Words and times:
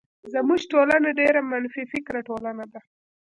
زمونږ 0.33 0.61
ټولنه 0.71 1.09
ډيره 1.19 1.39
منفی 1.51 1.83
فکره 1.93 2.19
ټولنه 2.29 2.63
ده. 2.71 2.79